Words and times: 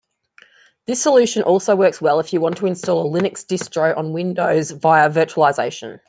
This 0.87 0.99
solution 1.03 1.43
also 1.43 1.75
works 1.75 2.01
well 2.01 2.19
if 2.21 2.33
you 2.33 2.41
want 2.41 2.57
to 2.57 2.65
install 2.65 3.07
a 3.15 3.21
Linux 3.21 3.45
distro 3.45 3.95
on 3.95 4.13
Windows 4.13 4.71
via 4.71 5.11
virtualization. 5.11 5.99